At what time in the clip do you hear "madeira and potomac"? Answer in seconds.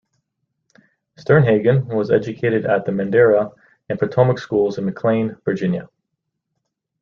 2.91-4.39